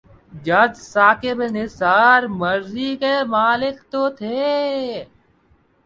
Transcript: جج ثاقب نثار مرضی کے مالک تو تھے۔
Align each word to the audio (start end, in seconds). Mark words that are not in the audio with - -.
جج 0.45 0.71
ثاقب 0.83 1.41
نثار 1.51 2.23
مرضی 2.39 2.95
کے 2.95 3.13
مالک 3.27 3.75
تو 3.91 4.09
تھے۔ 4.09 5.03